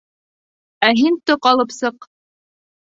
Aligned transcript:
Ә 0.89 0.91
һин 1.01 1.21
тоҡ 1.31 1.51
алып 1.53 1.79
сыҡ. 1.79 2.13